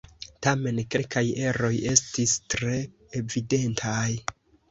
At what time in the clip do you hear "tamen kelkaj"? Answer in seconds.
0.45-1.23